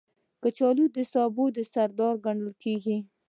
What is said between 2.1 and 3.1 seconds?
ګڼل کېږي